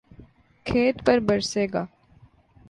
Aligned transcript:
کھیت 0.65 1.05
پر 1.05 1.19
برسے 1.19 1.65
گا 1.73 1.85